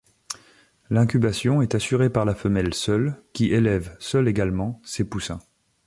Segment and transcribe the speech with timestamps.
[0.89, 5.41] L’incubation est assurée par la femelle seule qui élève, seule également, ses poussins.